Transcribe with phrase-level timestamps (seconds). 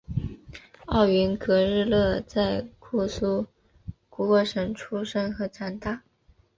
[0.87, 3.45] 奥云格日勒在库苏
[4.09, 6.01] 古尔省出生和长大。